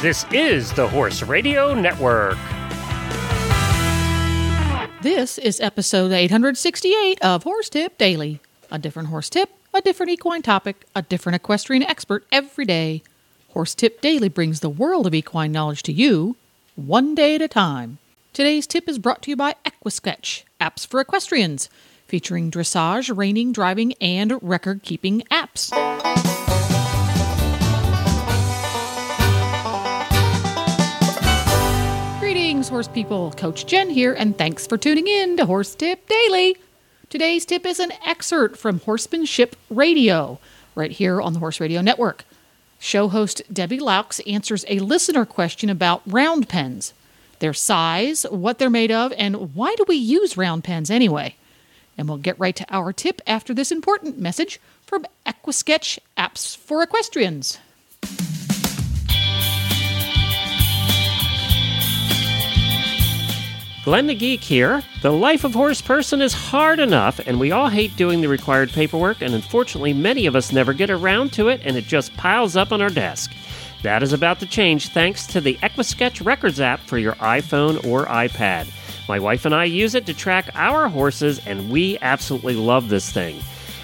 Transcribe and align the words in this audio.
This 0.00 0.24
is 0.30 0.72
the 0.74 0.86
Horse 0.86 1.24
Radio 1.24 1.74
Network. 1.74 2.38
This 5.02 5.38
is 5.38 5.58
episode 5.58 6.12
868 6.12 7.20
of 7.20 7.42
Horse 7.42 7.68
Tip 7.68 7.98
Daily. 7.98 8.38
A 8.70 8.78
different 8.78 9.08
horse 9.08 9.28
tip, 9.28 9.50
a 9.74 9.80
different 9.80 10.12
equine 10.12 10.42
topic, 10.42 10.86
a 10.94 11.02
different 11.02 11.34
equestrian 11.34 11.82
expert 11.82 12.24
every 12.30 12.64
day. 12.64 13.02
Horse 13.48 13.74
Tip 13.74 14.00
Daily 14.00 14.28
brings 14.28 14.60
the 14.60 14.70
world 14.70 15.04
of 15.04 15.16
equine 15.16 15.50
knowledge 15.50 15.82
to 15.82 15.92
you, 15.92 16.36
one 16.76 17.16
day 17.16 17.34
at 17.34 17.42
a 17.42 17.48
time. 17.48 17.98
Today's 18.32 18.68
tip 18.68 18.88
is 18.88 19.00
brought 19.00 19.22
to 19.22 19.30
you 19.30 19.36
by 19.36 19.56
Equisketch, 19.64 20.44
apps 20.60 20.86
for 20.86 21.00
equestrians, 21.00 21.68
featuring 22.06 22.52
dressage, 22.52 23.16
reining, 23.16 23.50
driving, 23.50 23.94
and 24.00 24.40
record 24.40 24.84
keeping 24.84 25.22
apps. 25.22 25.72
Greetings, 32.68 32.86
horse 32.86 32.94
people. 32.94 33.30
Coach 33.30 33.64
Jen 33.64 33.88
here, 33.88 34.12
and 34.12 34.36
thanks 34.36 34.66
for 34.66 34.76
tuning 34.76 35.06
in 35.06 35.38
to 35.38 35.46
Horse 35.46 35.74
Tip 35.74 36.06
Daily. 36.06 36.54
Today's 37.08 37.46
tip 37.46 37.64
is 37.64 37.80
an 37.80 37.92
excerpt 38.04 38.58
from 38.58 38.80
Horsemanship 38.80 39.56
Radio, 39.70 40.38
right 40.74 40.90
here 40.90 41.18
on 41.18 41.32
the 41.32 41.38
Horse 41.38 41.60
Radio 41.60 41.80
Network. 41.80 42.26
Show 42.78 43.08
host 43.08 43.40
Debbie 43.50 43.78
Loucks 43.78 44.20
answers 44.30 44.66
a 44.68 44.80
listener 44.80 45.24
question 45.24 45.70
about 45.70 46.02
round 46.04 46.50
pens, 46.50 46.92
their 47.38 47.54
size, 47.54 48.26
what 48.28 48.58
they're 48.58 48.68
made 48.68 48.90
of, 48.90 49.14
and 49.16 49.54
why 49.54 49.74
do 49.78 49.86
we 49.88 49.96
use 49.96 50.36
round 50.36 50.62
pens 50.62 50.90
anyway? 50.90 51.36
And 51.96 52.06
we'll 52.06 52.18
get 52.18 52.38
right 52.38 52.56
to 52.56 52.66
our 52.68 52.92
tip 52.92 53.22
after 53.26 53.54
this 53.54 53.72
important 53.72 54.18
message 54.18 54.60
from 54.84 55.06
Equisketch 55.24 55.98
Apps 56.18 56.54
for 56.54 56.82
Equestrians. 56.82 57.60
Glenn 63.88 64.06
the 64.06 64.14
Geek 64.14 64.44
here. 64.44 64.82
The 65.00 65.10
life 65.10 65.44
of 65.44 65.54
horse 65.54 65.80
person 65.80 66.20
is 66.20 66.34
hard 66.34 66.78
enough, 66.78 67.20
and 67.20 67.40
we 67.40 67.52
all 67.52 67.70
hate 67.70 67.96
doing 67.96 68.20
the 68.20 68.28
required 68.28 68.70
paperwork, 68.70 69.22
and 69.22 69.34
unfortunately, 69.34 69.94
many 69.94 70.26
of 70.26 70.36
us 70.36 70.52
never 70.52 70.74
get 70.74 70.90
around 70.90 71.32
to 71.32 71.48
it, 71.48 71.62
and 71.64 71.74
it 71.74 71.86
just 71.86 72.14
piles 72.14 72.54
up 72.54 72.70
on 72.70 72.82
our 72.82 72.90
desk. 72.90 73.32
That 73.82 74.02
is 74.02 74.12
about 74.12 74.40
to 74.40 74.46
change 74.46 74.88
thanks 74.88 75.26
to 75.28 75.40
the 75.40 75.54
Equisketch 75.62 76.22
Records 76.22 76.60
app 76.60 76.80
for 76.80 76.98
your 76.98 77.14
iPhone 77.14 77.82
or 77.86 78.04
iPad. 78.04 78.68
My 79.08 79.18
wife 79.18 79.46
and 79.46 79.54
I 79.54 79.64
use 79.64 79.94
it 79.94 80.04
to 80.04 80.12
track 80.12 80.50
our 80.54 80.90
horses, 80.90 81.40
and 81.46 81.70
we 81.70 81.96
absolutely 82.02 82.56
love 82.56 82.90
this 82.90 83.10
thing. 83.10 83.40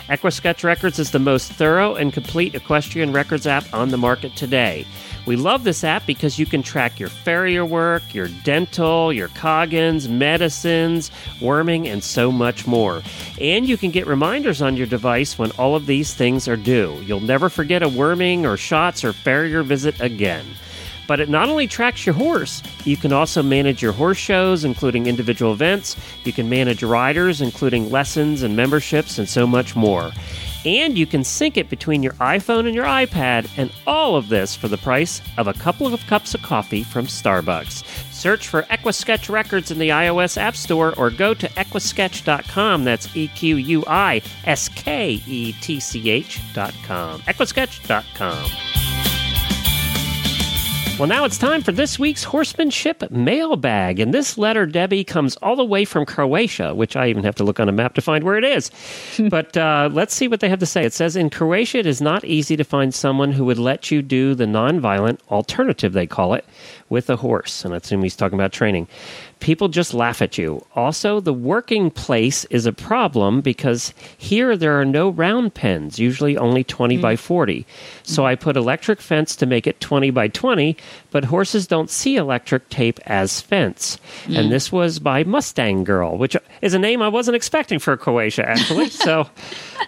Equisketch 0.09 0.63
Records 0.63 0.99
is 0.99 1.13
the 1.13 1.19
most 1.19 1.51
thorough 1.51 1.95
and 1.95 2.13
complete 2.13 2.55
equestrian 2.55 3.11
records 3.11 3.47
app 3.47 3.65
on 3.73 3.89
the 3.89 3.97
market 3.97 4.37
today. 4.37 4.85
We 5.25 5.37
love 5.37 5.65
this 5.65 5.83
app 5.83 6.05
because 6.05 6.39
you 6.39 6.45
can 6.45 6.63
track 6.63 7.01
your 7.01 7.09
farrier 7.09 7.65
work, 7.65 8.03
your 8.13 8.29
dental, 8.45 9.15
your 9.15 9.29
coggins, 9.29 10.07
medicines, 10.07 11.11
worming, 11.41 11.89
and 11.89 12.05
so 12.05 12.31
much 12.31 12.67
more. 12.67 13.03
And 13.41 13.67
you 13.67 13.79
can 13.79 13.91
get 13.91 14.07
reminders 14.07 14.61
on 14.61 14.77
your 14.77 14.87
device 14.87 15.39
when 15.39 15.53
all 15.53 15.75
of 15.75 15.87
these 15.87 16.13
things 16.13 16.47
are 16.49 16.57
due. 16.57 17.01
You'll 17.07 17.21
never 17.21 17.49
forget 17.49 17.83
a 17.83 17.89
worming 17.89 18.45
or 18.45 18.59
shots 18.59 19.05
or 19.05 19.15
farrier 19.15 19.63
visit 19.63 19.99
again. 20.03 20.45
But 21.07 21.21
it 21.21 21.29
not 21.29 21.49
only 21.49 21.67
tracks 21.67 22.07
your 22.07 22.15
horse, 22.15 22.63
you 22.85 22.97
can 22.97 23.13
also 23.13 23.43
manage 23.43 23.83
your 23.83 23.93
horse 23.93 24.19
shows, 24.19 24.65
including 24.65 25.07
individual 25.07 25.53
events. 25.53 25.97
You 26.25 26.33
can 26.33 26.49
manage 26.49 26.83
riders, 26.83 27.41
including 27.41 27.91
lessons 27.91 28.43
and 28.43 28.57
memberships, 28.57 29.19
and 29.19 29.29
so 29.29 29.47
much 29.47 29.77
more. 29.77 30.13
And 30.65 30.97
you 30.97 31.05
can 31.07 31.25
sync 31.25 31.59
it 31.59 31.69
between 31.69 32.03
your 32.03 32.15
iPhone 32.15 32.67
and 32.67 32.75
your 32.75 32.87
iPad, 32.87 33.51
and 33.59 33.71
all 33.87 34.17
of 34.17 34.29
this 34.29 34.57
for 34.57 34.69
the 34.69 34.79
price 34.79 35.21
of 35.37 35.47
a 35.47 35.53
couple 35.53 35.93
of 35.93 36.07
cups 36.07 36.35
of 36.35 36.41
coffee 36.43 36.83
from 36.83 37.07
Starbucks. 37.07 37.85
Search 38.13 38.49
for 38.49 38.63
Equisketch 38.63 39.29
Records 39.29 39.71
in 39.71 39.79
the 39.79 39.91
iOS 39.91 40.41
App 40.41 40.57
Store 40.57 40.95
or 40.97 41.11
go 41.11 41.35
to 41.35 41.49
equisketch.com. 41.51 42.85
That's 42.85 43.15
E 43.15 43.29
Q 43.29 43.57
U 43.57 43.85
I 43.87 44.23
S 44.45 44.69
K 44.71 45.21
E 45.27 45.53
T 45.61 45.81
C 45.81 46.09
H.com. 46.09 47.21
Equisketch.com. 47.23 48.84
Well, 50.97 51.09
now 51.09 51.25
it's 51.25 51.39
time 51.39 51.61
for 51.61 51.73
this 51.73 51.99
week's 51.99 52.23
horsemanship 52.23 53.11
mailbag. 53.11 53.99
And 53.99 54.15
this 54.15 54.39
letter, 54.39 54.65
Debbie, 54.65 55.03
comes 55.03 55.35
all 55.43 55.57
the 55.57 55.65
way 55.65 55.85
from 55.85 56.07
Croatia, 56.07 56.73
which 56.73 56.95
I 56.95 57.09
even 57.09 57.25
have 57.25 57.35
to 57.35 57.43
look 57.43 57.59
on 57.59 57.69
a 57.69 57.73
map 57.73 57.95
to 57.95 58.01
find 58.01 58.23
where 58.23 58.37
it 58.37 58.45
is. 58.45 58.71
but 59.29 59.57
uh, 59.57 59.91
let's 59.93 60.15
see 60.15 60.29
what 60.29 60.39
they 60.39 60.49
have 60.49 60.61
to 60.61 60.67
say. 60.67 60.85
It 60.85 60.93
says 60.93 61.17
In 61.17 61.31
Croatia, 61.31 61.79
it 61.79 61.87
is 61.87 62.01
not 62.01 62.25
easy 62.25 62.57
to 62.57 62.63
find 62.63 62.95
someone 62.95 63.33
who 63.33 63.45
would 63.45 63.59
let 63.59 63.91
you 63.91 64.03
do 64.03 64.37
the 64.37 64.45
nonviolent 64.45 65.19
alternative, 65.33 65.95
they 65.95 66.07
call 66.07 66.33
it, 66.33 66.45
with 66.91 67.11
a 67.11 67.17
horse. 67.17 67.65
And 67.65 67.75
I 67.75 67.79
assume 67.79 68.05
he's 68.05 68.15
talking 68.15 68.39
about 68.39 68.53
training. 68.53 68.87
People 69.41 69.69
just 69.69 69.95
laugh 69.95 70.23
at 70.23 70.39
you. 70.39 70.65
Also, 70.75 71.21
the 71.21 71.33
working 71.33 71.91
place 71.91 72.45
is 72.47 72.67
a 72.67 72.73
problem 72.73 73.41
because 73.41 73.93
here 74.17 74.57
there 74.57 74.81
are 74.81 74.85
no 74.85 75.11
round 75.11 75.55
pens, 75.55 75.99
usually 75.99 76.39
only 76.39 76.65
20 76.65 76.97
mm. 76.97 77.03
by 77.03 77.17
40. 77.17 77.67
So 78.05 78.23
mm. 78.23 78.27
I 78.27 78.37
put 78.37 78.57
electric 78.57 79.01
fence 79.01 79.37
to 79.37 79.45
make 79.45 79.67
it 79.67 79.81
20 79.81 80.11
by 80.13 80.29
20, 80.29 80.77
but 81.11 81.25
horses 81.25 81.67
don't 81.67 81.91
see 81.91 82.17
electric 82.17 82.69
tape 82.69 83.01
as 83.07 83.41
fence. 83.41 83.99
Mm. 84.25 84.39
And 84.39 84.53
this 84.53 84.73
was 84.73 84.99
by 84.99 85.25
Mustang 85.25 85.85
Girl, 85.85 86.17
which 86.17 86.37
is 86.63 86.75
a 86.75 86.79
name 86.79 87.03
I 87.03 87.09
wasn't 87.09 87.37
expecting 87.37 87.79
for 87.79 87.97
Croatia, 87.97 88.49
actually. 88.49 88.89
so. 88.91 89.29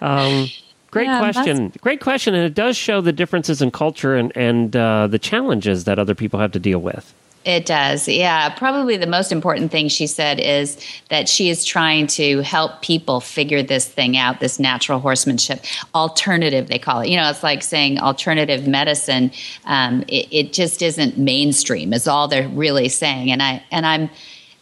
Um, 0.01 0.47
Great 0.89 1.07
yeah, 1.07 1.19
question. 1.19 1.73
Great 1.81 1.99
question. 1.99 2.33
And 2.33 2.45
it 2.45 2.53
does 2.53 2.77
show 2.77 3.01
the 3.01 3.11
differences 3.11 3.61
in 3.61 3.71
culture 3.71 4.15
and, 4.15 4.35
and 4.35 4.75
uh, 4.75 5.07
the 5.07 5.19
challenges 5.19 5.83
that 5.83 5.99
other 5.99 6.15
people 6.15 6.39
have 6.39 6.53
to 6.53 6.59
deal 6.59 6.79
with. 6.79 7.13
It 7.45 7.65
does. 7.65 8.09
Yeah. 8.09 8.49
Probably 8.49 8.97
the 8.97 9.07
most 9.07 9.31
important 9.31 9.71
thing 9.71 9.87
she 9.87 10.05
said 10.05 10.39
is 10.39 10.77
that 11.09 11.29
she 11.29 11.49
is 11.49 11.63
trying 11.63 12.07
to 12.07 12.41
help 12.41 12.81
people 12.81 13.21
figure 13.21 13.63
this 13.63 13.87
thing 13.87 14.17
out, 14.17 14.41
this 14.41 14.59
natural 14.59 14.99
horsemanship 14.99 15.63
alternative, 15.95 16.67
they 16.67 16.77
call 16.77 17.01
it. 17.01 17.07
You 17.07 17.15
know, 17.15 17.29
it's 17.29 17.43
like 17.43 17.63
saying 17.63 17.99
alternative 17.99 18.67
medicine. 18.67 19.31
Um, 19.65 20.03
it, 20.09 20.27
it 20.29 20.53
just 20.53 20.81
isn't 20.81 21.17
mainstream, 21.17 21.93
is 21.93 22.07
all 22.07 22.27
they're 22.27 22.49
really 22.49 22.89
saying. 22.89 23.31
And 23.31 23.41
I 23.41 23.63
and 23.71 23.85
I'm 23.85 24.09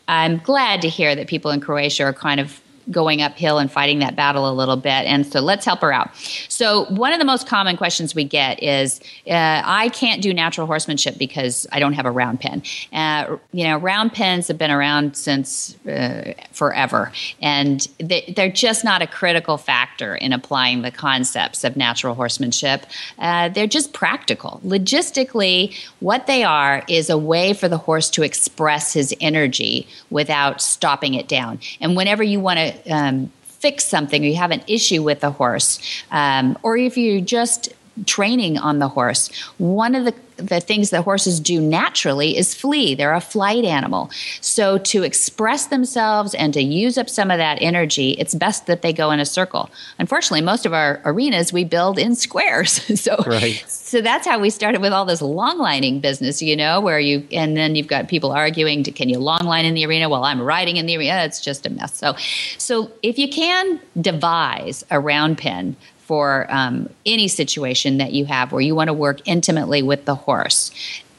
I'm 0.08 0.38
glad 0.38 0.81
to 0.81 0.90
hear 0.90 1.16
that 1.16 1.28
people 1.28 1.52
in 1.52 1.62
Croatia 1.62 2.03
are 2.03 2.14
kind 2.14 2.40
of 2.40 2.62
going 2.91 3.22
uphill 3.22 3.57
and 3.57 3.72
fighting 3.72 4.00
that 4.00 4.16
battle 4.16 4.50
a 4.50 4.53
little 4.53 4.75
bit. 4.75 4.90
And 4.90 5.25
so 5.25 5.40
let's 5.40 5.66
help 5.66 5.81
her 5.81 5.91
out. 5.91 6.16
So, 6.50 6.85
one 6.85 7.13
of 7.13 7.19
the 7.19 7.25
most 7.25 7.47
common 7.47 7.78
questions 7.78 8.13
we 8.16 8.23
get 8.23 8.62
is 8.62 9.00
uh, 9.28 9.62
I 9.66 9.90
can't 9.90 10.22
do 10.22 10.34
natural 10.34 10.68
horsemanship 10.68 11.18
because 11.18 11.68
I 11.72 11.79
don't 11.79 11.94
have 11.94 12.06
a 12.06 12.12
round 12.12 12.40
pen. 12.40 12.63
Uh, 12.94 13.38
you 13.51 13.63
know, 13.66 13.78
round 13.78 14.13
pens 14.13 14.47
have 14.47 14.57
been 14.57 14.72
around 14.72 15.16
since 15.16 15.75
uh, 15.85 16.34
forever, 16.51 17.12
and 17.41 17.88
they, 18.00 18.34
are 18.38 18.50
just 18.50 18.84
not 18.84 19.02
a 19.02 19.07
critical 19.07 19.57
factor 19.57 20.16
in 20.16 20.34
applying 20.34 20.81
the 20.81 20.91
concepts 20.91 21.63
of 21.63 21.75
natural 21.75 22.16
horsemanship. 22.16 22.85
Uh, 23.19 23.50
they're 23.50 23.67
just 23.67 23.94
practical. 23.94 24.62
Logistically, 24.66 25.75
what 26.00 26.28
they 26.28 26.44
are 26.44 26.84
is 26.88 27.09
a 27.09 27.17
way 27.17 27.53
for 27.53 27.67
the 27.67 27.78
horse 27.78 28.09
to 28.12 28.23
express 28.23 28.94
his 28.94 29.13
energy 29.19 29.88
without 30.09 30.62
stopping 30.62 31.13
it 31.13 31.28
down. 31.28 31.59
And 31.79 31.96
whenever 31.96 32.23
you 32.23 32.40
want 32.40 32.59
to 32.59 32.75
um, 32.90 33.31
fix 33.44 33.86
something 33.86 34.24
or 34.24 34.28
you 34.28 34.36
have 34.36 34.52
an 34.52 34.63
issue 34.68 35.02
with 35.03 35.22
the 35.22 35.31
horse, 35.31 35.80
um, 36.12 36.58
or 36.63 36.78
if 36.78 36.97
you're 36.97 37.22
just 37.22 37.74
training 38.06 38.58
on 38.58 38.80
the 38.80 38.90
horse, 38.90 39.30
one 39.58 39.96
of 39.96 40.06
the 40.06 40.13
the 40.38 40.59
things 40.59 40.90
that 40.90 41.03
horses 41.03 41.40
do 41.40 41.62
naturally 41.62 42.38
is 42.38 42.53
flee. 42.53 42.96
They're 42.96 43.14
a 43.14 43.22
flight 43.22 43.64
animal. 43.64 44.09
So 44.41 44.78
to 44.80 45.03
express 45.03 45.68
themselves 45.68 46.34
and 46.35 46.53
to 46.53 46.62
use 46.62 46.97
up 46.97 47.09
some 47.09 47.31
of 47.31 47.38
that 47.38 47.58
energy, 47.62 48.12
it's 48.12 48.35
best 48.35 48.68
that 48.68 48.81
they 48.81 48.94
go 48.94 49.12
in 49.12 49.19
a 49.19 49.25
circle. 49.25 49.69
Unfortunately, 49.97 50.41
most 50.41 50.66
of 50.66 50.73
our 50.73 51.02
arenas 51.05 51.53
we 51.53 51.64
build 51.64 51.97
in 51.97 52.16
squares. 52.16 52.72
so 52.99 53.16
right. 53.26 53.64
So 53.96 54.02
that's 54.02 54.28
how 54.28 54.40
we 54.40 54.50
started 54.50 54.82
with 54.82 54.92
all 54.92 55.06
this 55.06 55.22
long 55.22 55.58
lining 55.58 56.02
business, 56.02 56.42
you 56.42 56.58
know, 56.58 56.82
where 56.82 57.00
you 57.00 57.26
and 57.32 57.56
then 57.56 57.76
you've 57.78 57.88
got 57.88 58.09
people 58.09 58.34
arguing, 58.34 58.84
can 58.84 59.08
you 59.08 59.20
long 59.20 59.46
line 59.46 59.64
in 59.64 59.74
the 59.74 59.86
arena 59.86 60.09
while 60.09 60.26
I'm 60.26 60.42
riding 60.42 60.76
in 60.76 60.86
the 60.86 60.97
arena? 60.97 61.24
It's 61.24 61.40
just 61.40 61.66
a 61.66 61.70
mess. 61.70 61.96
So 61.96 62.14
so 62.58 62.92
if 63.03 63.18
you 63.18 63.30
can 63.30 63.80
devise 64.02 64.84
a 64.92 65.00
round 65.00 65.38
pen 65.38 65.78
for 66.00 66.46
um, 66.50 66.90
any 67.06 67.30
situation 67.30 67.97
that 68.00 68.12
you 68.12 68.26
have 68.26 68.52
where 68.52 68.59
you 68.59 68.76
want 68.76 68.90
to 68.90 68.94
work 68.94 69.22
intimately 69.24 69.82
with 69.82 70.03
the 70.03 70.16
horse. 70.16 70.72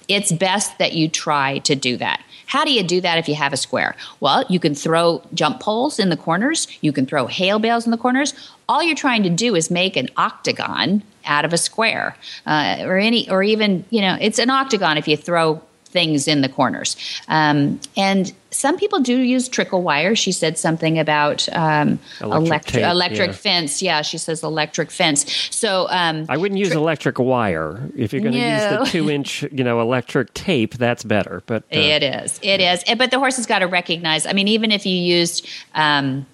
It's 0.07 0.31
best 0.31 0.77
that 0.77 0.93
you 0.93 1.09
try 1.09 1.59
to 1.61 1.75
do 1.75 1.97
that. 1.97 2.23
How 2.45 2.65
do 2.65 2.73
you 2.73 2.83
do 2.83 3.01
that 3.01 3.17
if 3.17 3.27
you 3.27 3.35
have 3.37 3.55
a 3.55 3.57
square? 3.57 3.97
Well, 4.21 4.45
you 4.51 4.61
can 4.61 4.75
throw 4.75 5.23
jump 5.33 5.61
poles 5.61 5.99
in 5.99 6.11
the 6.11 6.17
corners, 6.17 6.69
you 6.83 6.93
can 6.93 7.07
throw 7.07 7.27
hail 7.27 7.59
bales 7.59 7.87
in 7.87 7.91
the 7.91 7.97
corners. 7.97 8.35
All 8.69 8.83
you're 8.83 8.95
trying 8.95 9.23
to 9.23 9.31
do 9.31 9.57
is 9.57 9.71
make 9.71 9.97
an 9.97 10.11
octagon 10.19 11.03
out 11.27 11.45
of 11.45 11.53
a 11.53 11.59
square, 11.59 12.17
uh, 12.47 12.79
or 12.81 12.97
any, 12.99 13.29
or 13.31 13.43
even 13.43 13.85
you 13.91 14.01
know, 14.01 14.17
it's 14.21 14.39
an 14.39 14.51
octagon 14.51 14.97
if 14.97 15.07
you 15.09 15.17
throw 15.17 15.61
things 15.97 16.29
in 16.29 16.43
the 16.43 16.49
corners. 16.49 16.95
Um, 17.29 17.81
and 17.97 18.33
some 18.51 18.77
people 18.77 19.01
do 19.01 19.17
use 19.17 19.49
trickle 19.49 19.83
wire. 19.83 20.15
She 20.15 20.31
said 20.31 20.59
something 20.59 20.99
about 20.99 21.49
um, 21.55 21.99
Electric 22.21 22.47
electric 22.47 22.73
tape, 22.75 22.85
electric 22.85 23.29
yeah. 23.29 23.33
fence. 23.33 23.83
Yeah, 23.83 24.03
she 24.03 24.19
says 24.19 24.43
electric 24.43 24.91
fence. 24.91 25.49
So 25.51 25.87
um, 25.89 26.27
I 26.29 26.37
wouldn't 26.37 26.59
use 26.59 26.73
electric 26.73 27.19
wire. 27.19 27.81
If 27.97 28.13
you're 28.13 28.21
going 28.21 28.35
to 28.35 28.39
use 28.39 28.79
the 28.79 28.85
two 28.91 29.11
inch, 29.11 29.43
you 29.51 29.65
know, 29.65 29.81
electric 29.81 30.35
tape, 30.35 30.75
that's 30.75 31.03
better. 31.03 31.43
But 31.47 31.63
uh, 31.65 31.79
It 31.79 32.03
is. 32.03 32.39
It 32.43 32.61
is. 32.61 32.85
Eh, 32.87 32.95
But 32.95 33.11
the 33.11 33.19
horse 33.19 33.37
has 33.37 33.47
got 33.47 33.61
to 33.61 33.67
recognize. 33.67 34.27
I 34.27 34.33
mean, 34.33 34.49
even 34.49 34.73
if 34.73 34.85
you 34.85 34.97
used 34.97 35.49
um, 35.75 36.27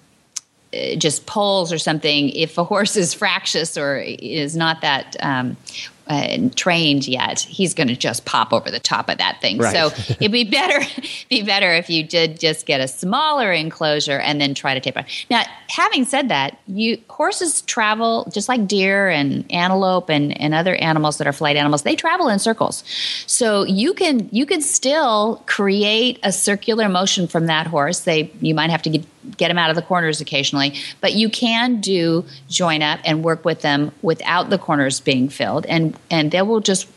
just 0.97 1.25
poles 1.25 1.71
or 1.71 1.77
something, 1.77 2.29
if 2.29 2.57
a 2.57 2.63
horse 2.63 2.95
is 2.95 3.13
fractious 3.13 3.77
or 3.77 3.97
is 3.97 4.55
not 4.55 4.81
that 4.81 5.15
um, 5.19 5.57
uh, 6.07 6.49
trained 6.55 7.07
yet, 7.07 7.39
he's 7.39 7.73
going 7.73 7.87
to 7.87 7.95
just 7.95 8.25
pop 8.25 8.51
over 8.51 8.69
the 8.69 8.79
top 8.79 9.09
of 9.09 9.17
that 9.19 9.39
thing. 9.41 9.57
Right. 9.57 9.73
So 9.73 10.13
it'd 10.19 10.31
be 10.31 10.43
better 10.43 10.85
be 11.29 11.43
better 11.43 11.71
if 11.73 11.89
you 11.89 12.03
did 12.03 12.39
just 12.39 12.65
get 12.65 12.81
a 12.81 12.87
smaller 12.87 13.51
enclosure 13.51 14.19
and 14.19 14.39
then 14.41 14.53
try 14.53 14.73
to 14.73 14.79
tape 14.79 14.97
it. 14.97 15.05
Now, 15.29 15.43
having 15.69 16.05
said 16.05 16.29
that, 16.29 16.59
you 16.67 17.01
horses 17.09 17.61
travel 17.61 18.29
just 18.31 18.49
like 18.49 18.67
deer 18.67 19.09
and 19.09 19.49
antelope 19.51 20.09
and, 20.09 20.39
and 20.39 20.53
other 20.53 20.75
animals 20.75 21.17
that 21.17 21.27
are 21.27 21.33
flight 21.33 21.55
animals. 21.55 21.83
They 21.83 21.95
travel 21.95 22.27
in 22.29 22.39
circles, 22.39 22.83
so 23.27 23.63
you 23.63 23.93
can 23.93 24.29
you 24.31 24.45
can 24.45 24.61
still 24.61 25.41
create 25.45 26.19
a 26.23 26.31
circular 26.31 26.89
motion 26.89 27.27
from 27.27 27.45
that 27.47 27.67
horse. 27.67 28.01
They 28.01 28.31
you 28.41 28.53
might 28.53 28.69
have 28.69 28.81
to 28.83 28.89
get 28.89 29.05
get 29.37 29.47
them 29.47 29.57
out 29.57 29.69
of 29.69 29.75
the 29.75 29.81
corners 29.81 30.21
occasionally, 30.21 30.75
but 31.01 31.13
you 31.13 31.29
can 31.29 31.79
do 31.79 32.25
join 32.49 32.81
up 32.81 32.99
and 33.05 33.23
work 33.23 33.45
with 33.45 33.61
them 33.61 33.91
without 34.01 34.49
the 34.49 34.57
corners 34.57 34.99
being 34.99 35.29
filled, 35.29 35.65
and 35.67 35.92
and 36.09 36.31
they 36.31 36.41
will 36.41 36.59
just 36.59 36.87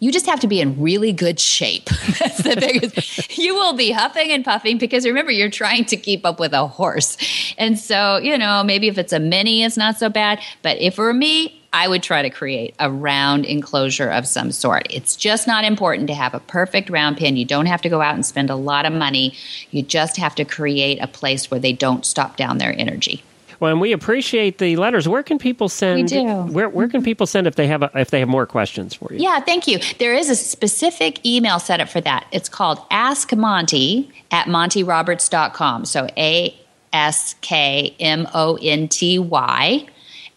you 0.00 0.10
just 0.10 0.26
have 0.26 0.40
to 0.40 0.48
be 0.48 0.60
in 0.60 0.80
really 0.80 1.12
good 1.12 1.38
shape. 1.38 1.84
That's 2.18 2.42
the 2.42 2.56
biggest. 2.58 3.38
you 3.38 3.54
will 3.54 3.74
be 3.74 3.92
huffing 3.92 4.32
and 4.32 4.44
puffing 4.44 4.78
because 4.78 5.06
remember 5.06 5.30
you're 5.30 5.50
trying 5.50 5.84
to 5.86 5.96
keep 5.96 6.26
up 6.26 6.40
with 6.40 6.52
a 6.52 6.66
horse, 6.66 7.16
and 7.56 7.78
so 7.78 8.18
you 8.18 8.36
know 8.36 8.62
maybe 8.64 8.88
if 8.88 8.98
it's 8.98 9.12
a 9.12 9.20
mini, 9.20 9.62
it's 9.62 9.76
not 9.76 9.98
so 9.98 10.08
bad. 10.08 10.40
But 10.62 10.78
if 10.78 10.98
it 10.98 11.00
were 11.00 11.14
me, 11.14 11.60
I 11.72 11.86
would 11.86 12.02
try 12.02 12.22
to 12.22 12.30
create 12.30 12.74
a 12.78 12.90
round 12.90 13.44
enclosure 13.44 14.08
of 14.08 14.26
some 14.26 14.50
sort. 14.50 14.88
It's 14.90 15.14
just 15.14 15.46
not 15.46 15.64
important 15.64 16.08
to 16.08 16.14
have 16.14 16.34
a 16.34 16.40
perfect 16.40 16.90
round 16.90 17.16
pen. 17.18 17.36
You 17.36 17.44
don't 17.44 17.66
have 17.66 17.82
to 17.82 17.88
go 17.88 18.00
out 18.00 18.14
and 18.14 18.26
spend 18.26 18.50
a 18.50 18.56
lot 18.56 18.86
of 18.86 18.92
money. 18.92 19.34
You 19.70 19.82
just 19.82 20.16
have 20.16 20.34
to 20.36 20.44
create 20.44 20.98
a 21.00 21.06
place 21.06 21.50
where 21.50 21.60
they 21.60 21.72
don't 21.72 22.04
stop 22.04 22.36
down 22.36 22.58
their 22.58 22.74
energy. 22.76 23.22
Well, 23.60 23.70
and 23.70 23.80
we 23.80 23.92
appreciate 23.92 24.58
the 24.58 24.76
letters. 24.76 25.06
Where 25.06 25.22
can 25.22 25.38
people 25.38 25.68
send? 25.68 26.02
We 26.02 26.06
do. 26.08 26.24
Where 26.24 26.68
Where 26.68 26.88
can 26.88 27.00
mm-hmm. 27.00 27.04
people 27.04 27.26
send 27.26 27.46
if 27.46 27.56
they 27.56 27.66
have 27.66 27.82
a, 27.82 27.90
if 27.94 28.10
they 28.10 28.20
have 28.20 28.28
more 28.28 28.46
questions 28.46 28.94
for 28.94 29.12
you? 29.12 29.20
Yeah, 29.20 29.40
thank 29.40 29.68
you. 29.68 29.78
There 29.98 30.14
is 30.14 30.30
a 30.30 30.36
specific 30.36 31.24
email 31.24 31.58
set 31.58 31.78
up 31.80 31.90
for 31.90 32.00
that. 32.00 32.26
It's 32.32 32.48
called 32.48 32.80
Ask 32.90 33.34
Monty 33.36 34.10
at 34.30 34.46
montyroberts.com. 34.46 35.84
So 35.84 36.08
A 36.16 36.58
S 36.92 37.34
K 37.42 37.94
M 38.00 38.26
O 38.32 38.58
N 38.60 38.88
T 38.88 39.18
Y 39.18 39.86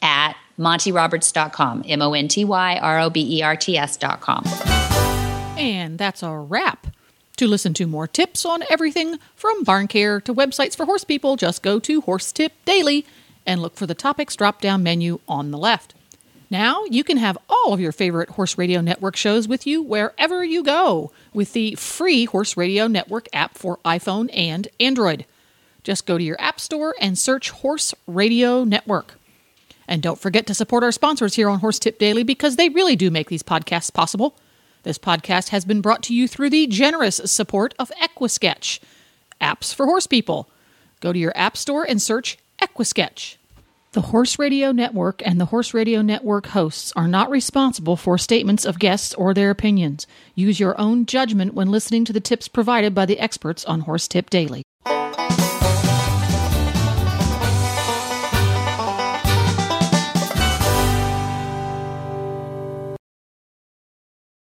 at 0.02 0.36
montyroberts.com. 0.60 1.84
M 1.88 2.02
O 2.02 2.14
N 2.14 2.28
T 2.28 2.44
Y 2.44 2.78
R 2.78 3.00
O 3.00 3.10
B 3.10 3.40
E 3.40 3.42
R 3.42 3.56
T 3.56 3.78
S.com. 3.78 4.44
And 5.58 5.98
that's 5.98 6.24
a 6.24 6.36
wrap. 6.36 6.88
To 7.38 7.48
listen 7.48 7.74
to 7.76 7.88
more 7.88 8.08
tips 8.08 8.46
on 8.46 8.64
everything 8.70 9.18
from 9.36 9.64
barn 9.64 9.88
care 9.88 10.22
to 10.22 10.34
websites 10.34 10.76
for 10.76 10.86
horse 10.86 11.04
people, 11.04 11.36
just 11.36 11.64
go 11.64 11.80
to 11.80 12.02
Horse 12.02 12.32
Tip 12.32 12.54
Daily 12.64 13.06
and 13.46 13.62
look 13.62 13.76
for 13.76 13.88
the 13.88 13.96
topics 13.96 14.36
drop 14.36 14.62
down 14.62 14.84
menu 14.84 15.20
on 15.28 15.50
the 15.52 15.58
left. 15.58 15.96
Now 16.52 16.84
you 16.86 17.04
can 17.04 17.18
have 17.18 17.38
all 17.50 17.74
of 17.74 17.80
your 17.80 17.92
favorite 17.92 18.30
Horse 18.30 18.58
Radio 18.60 18.82
Network 18.82 19.16
shows 19.16 19.48
with 19.48 19.66
you 19.66 19.82
wherever 19.82 20.44
you 20.44 20.64
go 20.64 21.12
with 21.34 21.54
the 21.54 21.74
free 21.74 22.26
Horse 22.26 22.56
Radio 22.56 22.86
Network 22.86 23.28
app 23.34 23.58
for 23.58 23.78
iPhone 23.78 24.30
and 24.32 24.68
Android. 24.80 25.26
Just 25.84 26.06
go 26.06 26.20
to 26.20 26.24
your 26.24 26.40
App 26.40 26.60
Store 26.60 26.94
and 27.02 27.18
search 27.18 27.50
Horse 27.50 27.96
Radio 28.06 28.64
Network. 28.64 29.16
And 29.88 30.04
don't 30.04 30.20
forget 30.20 30.46
to 30.46 30.54
support 30.54 30.84
our 30.84 30.92
sponsors 30.92 31.34
here 31.34 31.50
on 31.50 31.60
Horse 31.60 31.80
Tip 31.80 31.98
Daily 31.98 32.24
because 32.24 32.56
they 32.56 32.70
really 32.70 32.96
do 32.96 33.10
make 33.10 33.30
these 33.30 33.44
podcasts 33.44 33.92
possible. 33.92 34.36
This 34.84 34.98
podcast 34.98 35.50
has 35.50 35.64
been 35.64 35.80
brought 35.80 36.04
to 36.04 36.14
you 36.14 36.28
through 36.28 36.50
the 36.50 36.68
generous 36.68 37.22
support 37.26 37.74
of 37.80 37.90
Equisketch, 38.02 38.80
apps 39.40 39.74
for 39.74 39.86
horse 39.86 40.08
people. 40.08 40.50
Go 41.00 41.14
to 41.14 41.20
your 41.20 41.32
App 41.36 41.56
Store 41.56 41.86
and 41.88 42.02
search 42.02 42.38
Equisketch. 42.62 43.38
The 43.94 44.02
Horse 44.02 44.38
Radio 44.38 44.72
Network 44.72 45.22
and 45.24 45.40
the 45.40 45.46
Horse 45.46 45.74
Radio 45.74 46.02
Network 46.02 46.48
hosts 46.48 46.92
are 46.96 47.08
not 47.08 47.30
responsible 47.30 47.96
for 47.96 48.18
statements 48.18 48.66
of 48.66 48.80
guests 48.80 49.14
or 49.14 49.34
their 49.34 49.52
opinions. 49.52 50.06
Use 50.36 50.60
your 50.60 50.80
own 50.82 51.06
judgment 51.06 51.54
when 51.54 51.72
listening 51.72 52.04
to 52.06 52.14
the 52.14 52.20
tips 52.20 52.48
provided 52.48 52.94
by 52.94 53.06
the 53.06 53.20
experts 53.20 53.64
on 53.64 53.82
Horse 53.82 54.08
Tip 54.08 54.30
Daily. 54.30 54.64